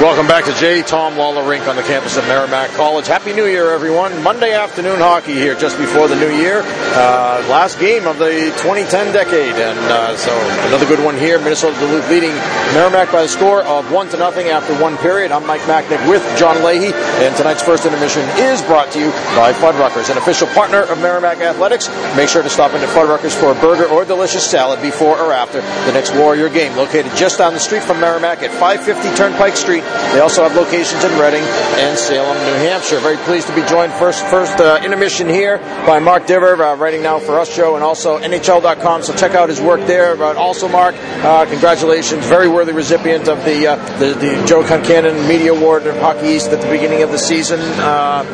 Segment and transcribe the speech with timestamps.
[0.00, 0.80] Welcome back to J.
[0.80, 3.06] Tom Lawler Rink on the campus of Merrimack College.
[3.06, 4.22] Happy New Year, everyone.
[4.22, 6.62] Monday afternoon hockey here just before the new year.
[6.64, 9.52] Uh, last game of the 2010 decade.
[9.60, 10.32] And uh, so
[10.68, 11.38] another good one here.
[11.38, 12.32] Minnesota Duluth leading
[12.72, 15.32] Merrimack by the score of 1 to nothing after one period.
[15.32, 16.94] I'm Mike Macknick with John Leahy.
[17.20, 21.40] And tonight's first intermission is brought to you by Fuddruckers, an official partner of Merrimack
[21.40, 21.90] Athletics.
[22.16, 25.60] Make sure to stop into Fuddruckers for a burger or delicious salad before or after
[25.60, 26.74] the next Warrior game.
[26.74, 29.84] Located just down the street from Merrimack at 550 Turnpike Street.
[30.12, 31.42] They also have locations in Reading
[31.78, 32.98] and Salem, New Hampshire.
[32.98, 37.02] Very pleased to be joined first first uh, intermission here by Mark Divver, uh, writing
[37.02, 39.02] now for USCHO and also NHL.com.
[39.02, 40.16] So check out his work there.
[40.16, 45.28] But also, Mark, uh, congratulations, very worthy recipient of the uh, the, the, Joe Concannon
[45.28, 47.60] Media Award of Hockey East at the beginning of the season.
[47.60, 48.24] Uh,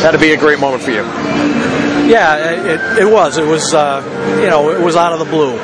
[0.00, 1.02] that'd be a great moment for you.
[2.08, 3.36] Yeah, it, it was.
[3.36, 4.00] It was, uh,
[4.40, 5.58] you know, it was out of the blue.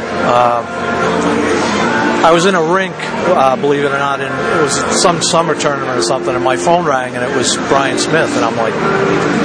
[2.22, 5.58] I was in a rink, uh, believe it or not, and it was some summer
[5.58, 8.74] tournament or something, and my phone rang, and it was Brian Smith, and I'm like,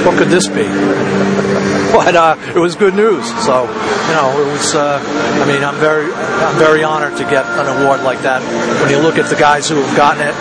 [0.06, 0.62] what could this be?
[1.92, 3.26] but uh, it was good news.
[3.44, 4.74] So, you know, it was.
[4.74, 8.42] Uh, I mean, I'm very, I'm very honored to get an award like that.
[8.82, 10.34] When you look at the guys who have gotten it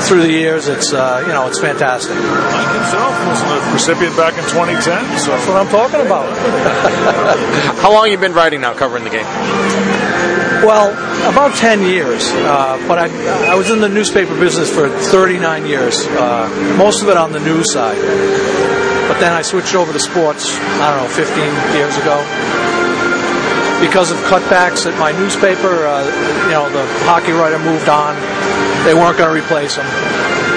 [0.00, 2.14] through the years, it's, uh, you know, it's fantastic.
[2.14, 5.18] Mike himself was a recipient back in 2010.
[5.18, 6.26] So that's what I'm talking about.
[7.82, 9.26] How long have you been writing now, covering the game?
[10.62, 10.92] Well,
[11.30, 12.30] about 10 years.
[12.32, 17.08] Uh, but I, I was in the newspaper business for 39 years, uh, most of
[17.08, 17.96] it on the news side.
[19.08, 22.14] But then I switched over to sports, I don't know, 15 years ago.
[23.80, 26.04] Because of cutbacks at my newspaper, uh,
[26.44, 28.14] you know, the hockey writer moved on.
[28.84, 29.86] They weren't going to replace him.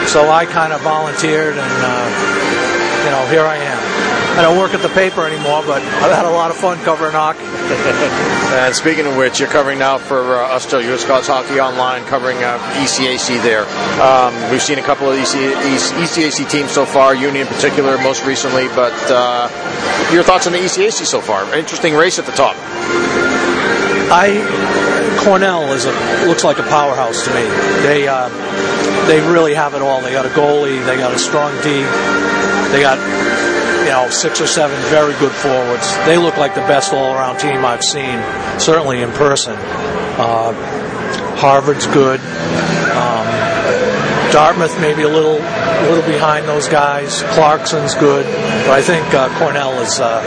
[0.07, 3.93] So I kind of volunteered, and, uh, you know, here I am.
[4.33, 7.13] I don't work at the paper anymore, but I've had a lot of fun covering
[7.13, 7.45] hockey.
[8.57, 12.38] and speaking of which, you're covering now for uh, us, US College Hockey Online, covering
[12.38, 13.66] uh, ECAC there.
[14.01, 15.53] Um, we've seen a couple of EC-
[16.01, 18.67] ECAC teams so far, Union in particular, most recently.
[18.69, 21.44] But uh, your thoughts on the ECAC so far?
[21.55, 22.56] Interesting race at the top.
[24.09, 24.41] I
[25.23, 25.91] Cornell is a
[26.28, 27.44] looks like a powerhouse to me.
[27.84, 28.29] They uh,
[29.07, 30.01] they really have it all.
[30.01, 31.81] They got a goalie, they got a strong D,
[32.72, 33.00] they got
[33.83, 35.95] you know, six or seven very good forwards.
[36.06, 38.17] They look like the best all around team I've seen,
[38.59, 39.56] certainly in person.
[39.57, 40.53] Uh,
[41.35, 42.19] Harvard's good.
[42.19, 43.28] Um,
[44.31, 45.39] Dartmouth maybe a little
[45.79, 47.22] a little behind those guys.
[47.34, 48.25] Clarkson's good,
[48.66, 50.00] but I think uh, Cornell is.
[50.00, 50.22] Uh,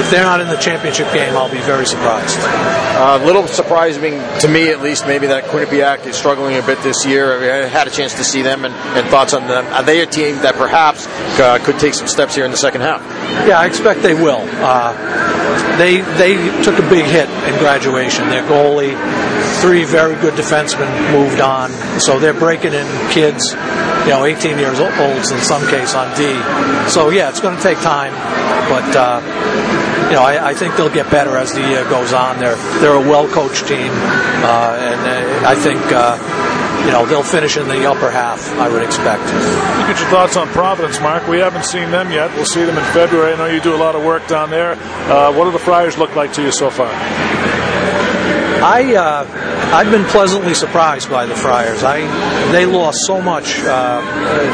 [0.00, 2.38] if they're not in the championship game, I'll be very surprised.
[2.40, 7.04] A little surprising to me, at least, maybe that Quinnipiac is struggling a bit this
[7.04, 7.36] year.
[7.36, 9.66] I, mean, I had a chance to see them and, and, thoughts on them.
[9.66, 11.06] Are they a team that perhaps
[11.38, 13.02] uh, could take some steps here in the second half?
[13.46, 14.40] Yeah, I expect they will.
[14.40, 14.96] Uh,
[15.76, 18.28] they they took a big hit in graduation.
[18.28, 18.96] Their goalie,
[19.60, 23.54] three very good defensemen moved on, so they're breaking in kids
[24.04, 26.32] you know, 18 years old in some case on D.
[26.90, 28.12] So yeah, it's going to take time,
[28.68, 29.20] but uh,
[30.10, 32.38] you know, I, I, think they'll get better as the year goes on.
[32.38, 35.80] They're they're a well coached team, uh, and uh, I think.
[35.92, 39.22] Uh, you know, they'll finish in the upper half, I would expect.
[39.86, 41.28] Get your thoughts on Providence, Mark.
[41.28, 42.34] We haven't seen them yet.
[42.34, 43.34] We'll see them in February.
[43.34, 44.72] I know you do a lot of work down there.
[44.72, 46.90] Uh, what do the Friars look like to you so far?
[48.62, 49.26] I uh,
[49.72, 51.82] I've been pleasantly surprised by the Friars.
[51.82, 52.00] I
[52.52, 54.00] they lost so much uh,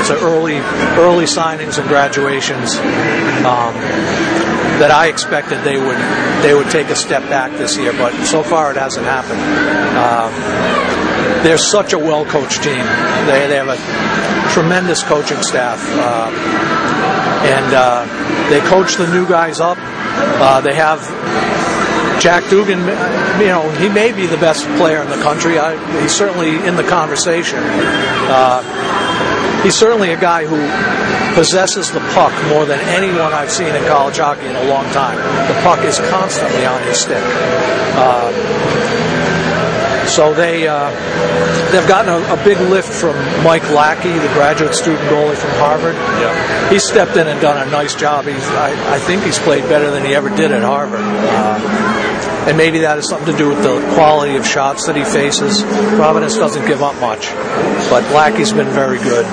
[0.07, 0.57] to early
[0.99, 2.77] early signings and graduations
[3.45, 3.75] um,
[4.79, 5.99] that I expected they would
[6.43, 9.41] they would take a step back this year, but so far it hasn't happened.
[9.99, 12.85] Um, they're such a well coached team.
[13.27, 15.81] They they have a tremendous coaching staff.
[15.93, 16.97] Uh,
[17.47, 19.79] and uh, they coach the new guys up.
[19.79, 21.01] Uh, they have
[22.27, 22.81] Jack Dugan,
[23.39, 25.61] you know, he may be the best player in the country.
[25.61, 27.61] I, he's certainly in the conversation.
[27.63, 30.59] Uh, he's certainly a guy who
[31.37, 35.19] possesses the puck more than anyone I've seen in college hockey in a long time.
[35.47, 37.23] The puck is constantly on his stick.
[37.95, 38.33] Uh,
[40.09, 40.91] so they uh,
[41.71, 43.15] they've gotten a, a, big lift from
[43.45, 45.95] Mike Lackey, the graduate student goalie from Harvard.
[45.95, 46.71] Yeah.
[46.71, 48.25] He stepped in and done a nice job.
[48.25, 51.03] He's I, I think he's played better than he ever did at Harvard.
[51.03, 52.06] Uh,
[52.47, 55.63] and maybe that has something to do with the quality of shots that he faces.
[55.97, 57.31] Providence doesn't give up much,
[57.91, 59.27] but Lackey's been very good.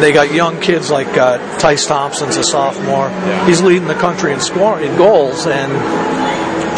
[0.00, 3.10] They got young kids like uh, Tyce Thompson's a sophomore.
[3.46, 5.70] He's leading the country in score in goals, and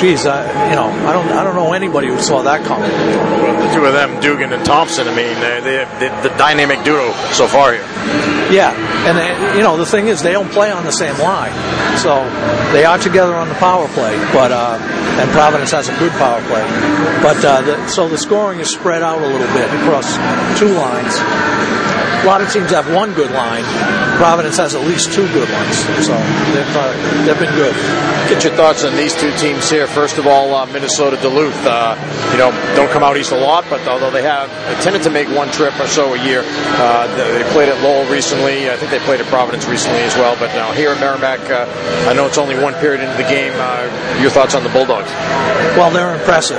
[0.01, 2.91] geez, I, you know, I don't, I don't know anybody who saw that coming.
[2.91, 5.07] Well, the two of them, Dugan and Thompson.
[5.07, 8.42] I mean, they, they, they, the dynamic duo so far here.
[8.53, 8.77] Yeah,
[9.09, 11.53] and they, you know, the thing is, they don't play on the same line,
[11.97, 12.21] so
[12.73, 14.13] they are together on the power play.
[14.33, 14.77] But uh,
[15.17, 16.65] and Providence has a good power play.
[17.25, 20.17] But uh, the, so the scoring is spread out a little bit across
[20.61, 21.17] two lines.
[21.17, 23.65] A lot of teams have one good line.
[24.17, 26.13] Providence has at least two good ones, so
[26.53, 26.93] they've uh,
[27.25, 27.75] they've been good.
[28.33, 29.87] Get your thoughts on these two teams here.
[29.87, 31.53] First of all, uh, Minnesota Duluth.
[31.67, 32.01] Uh,
[32.33, 34.49] you know, don't come out east a lot, but although they have
[34.83, 38.71] tended to make one trip or so a year, uh, they played at Lowell recently.
[38.71, 40.35] I think they played at Providence recently as well.
[40.41, 41.69] But now here at Merrimack, uh,
[42.09, 43.53] I know it's only one period into the game.
[43.55, 45.11] Uh, your thoughts on the Bulldogs?
[45.77, 46.57] Well, they're impressive.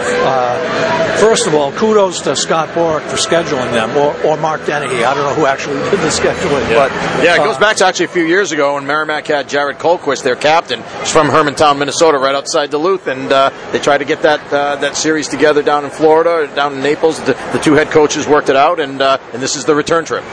[1.19, 5.05] first of all, kudos to Scott Borek for scheduling them, or, or Mark Dennehy.
[5.05, 6.69] I don't know who actually did the scheduling.
[6.69, 6.87] Yeah.
[6.87, 6.91] But
[7.23, 9.79] yeah, it goes uh, back to actually a few years ago when Merrimack had Jared
[9.79, 10.83] Colquist, their captain.
[10.83, 11.29] From
[11.71, 15.63] Minnesota, right outside Duluth, and uh, they tried to get that uh, that series together
[15.63, 17.19] down in Florida, down in Naples.
[17.19, 20.03] The, the two head coaches worked it out, and uh, and this is the return
[20.03, 20.23] trip.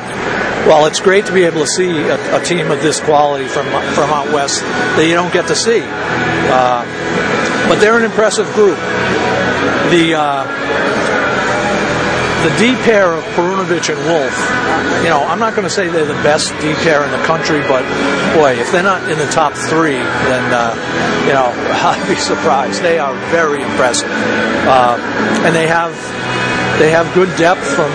[0.66, 3.66] Well, it's great to be able to see a, a team of this quality from
[3.94, 5.82] from out west that you don't get to see.
[5.84, 6.84] Uh,
[7.68, 8.76] but they're an impressive group.
[9.90, 10.14] The
[12.42, 14.36] the D pair of Perunovich and Wolff,
[15.04, 17.60] you know, I'm not going to say they're the best D pair in the country,
[17.68, 17.84] but
[18.34, 20.72] boy, if they're not in the top three, then, uh,
[21.26, 21.52] you know,
[21.84, 22.82] I'd be surprised.
[22.82, 24.10] They are very impressive.
[24.10, 24.96] Uh,
[25.44, 25.92] and they have
[26.80, 27.92] they have good depth from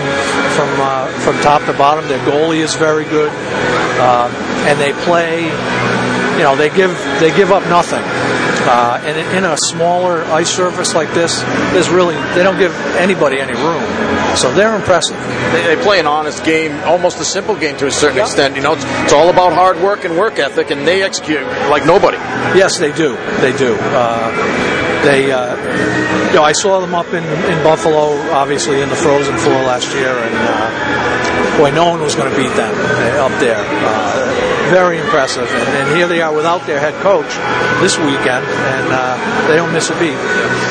[0.53, 2.07] from uh, from top to bottom.
[2.07, 3.31] Their goalie is very good,
[3.99, 4.29] uh,
[4.67, 5.45] and they play.
[6.37, 8.03] You know, they give they give up nothing.
[8.67, 11.41] Uh, and in a smaller ice surface like this,
[11.71, 13.83] there's really they don't give anybody any room.
[14.35, 15.17] So they're impressive.
[15.53, 18.25] They, they play an honest game, almost a simple game to a certain yep.
[18.25, 18.55] extent.
[18.55, 21.85] You know, it's, it's, all about hard work and work ethic, and they execute like
[21.85, 22.17] nobody.
[22.57, 23.15] Yes, they do.
[23.39, 23.77] They do.
[23.79, 24.31] Uh,
[25.05, 25.55] they, uh,
[26.29, 29.93] you know, I saw them up in in Buffalo, obviously in the Frozen Four last
[29.93, 33.61] year, and uh, boy, no one was going to beat them uh, up there.
[33.61, 35.47] Uh, very impressive.
[35.47, 37.29] And, and, here they are without their head coach
[37.81, 40.17] this weekend, and uh, they don't miss a beat.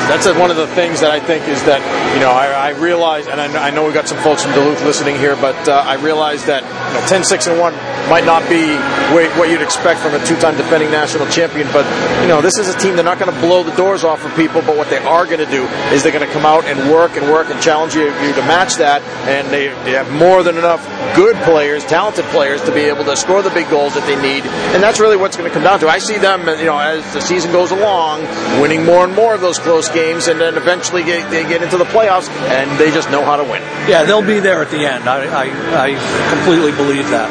[0.09, 1.81] That's one of the things that I think is that
[2.13, 4.83] you know I, I realize, and I, I, know we've got some folks from Duluth
[4.83, 7.73] listening here, but uh, I realize that you know, 10, 6, and one
[8.09, 8.75] might not be
[9.13, 11.85] what you'd expect from a two-time defending national champion, but
[12.21, 14.35] you know this is a team they're not going to blow the doors off of
[14.35, 15.63] people, but what they are going to do
[15.93, 18.45] is they're going to come out and work and work and challenge you, you to
[18.45, 22.81] match that, and they, they have more than enough good players, talented players to be
[22.81, 24.43] able to score the big goals that they need,
[24.73, 25.87] and that's really what's going to come down to.
[25.87, 28.21] I see them, you know, as the season goes along,
[28.59, 31.77] winning more and more of those close games, and then eventually get, they get into
[31.77, 33.61] the playoffs, and they just know how to win.
[33.87, 35.07] Yeah, they'll be there at the end.
[35.07, 37.29] I, I, I completely believe that.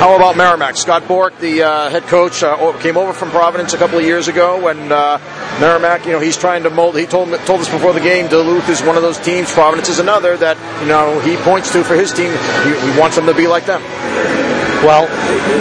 [0.00, 0.76] How about Merrimack?
[0.76, 4.28] Scott Borek, the uh, head coach, uh, came over from Providence a couple of years
[4.28, 5.18] ago, and uh,
[5.60, 6.96] Merrimack, you know, he's trying to mold.
[6.96, 9.52] He told told us before the game, Duluth is one of those teams.
[9.52, 12.32] Providence is another that you know he points to for his team.
[12.64, 13.82] He, he wants them to be like them.
[14.82, 15.06] Well,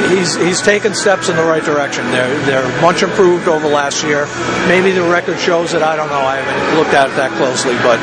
[0.10, 2.06] he's he's taken steps in the right direction.
[2.12, 4.28] They're they're much improved over last year.
[4.68, 5.82] Maybe the record shows it.
[5.82, 6.22] I don't know.
[6.22, 8.00] I haven't looked at it that closely, but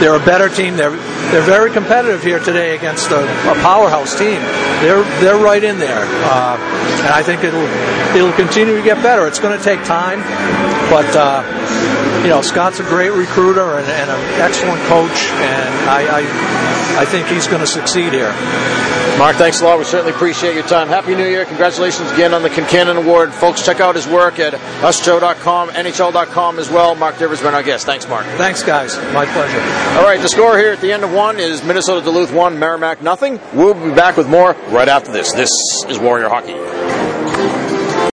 [0.00, 0.76] they're a better team.
[0.76, 0.96] They're
[1.32, 4.40] they're very competitive here today against a, a powerhouse team.
[4.84, 6.58] They're they're right in there, uh,
[7.00, 7.68] and I think it'll
[8.14, 9.26] it'll continue to get better.
[9.26, 10.20] It's going to take time,
[10.90, 11.16] but.
[11.16, 11.61] Uh,
[12.22, 17.04] you know, Scott's a great recruiter and, and an excellent coach, and I, I, I
[17.04, 18.32] think he's going to succeed here.
[19.18, 19.78] Mark, thanks a lot.
[19.78, 20.88] We certainly appreciate your time.
[20.88, 21.44] Happy New Year.
[21.44, 23.32] Congratulations again on the Concannon Award.
[23.32, 26.94] Folks, check out his work at uscho.com, NHL.com as well.
[26.94, 27.86] Mark Divver's been our guest.
[27.86, 28.24] Thanks, Mark.
[28.38, 28.96] Thanks, guys.
[29.12, 29.60] My pleasure.
[29.98, 33.02] All right, the score here at the end of one is Minnesota Duluth 1, Merrimack
[33.02, 33.38] nothing.
[33.52, 35.32] We'll be back with more right after this.
[35.32, 35.50] This
[35.88, 36.81] is Warrior Hockey.